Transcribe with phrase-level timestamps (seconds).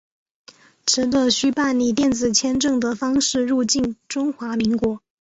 [0.87, 4.99] 持的需办理电子签证的方式入境中华民国。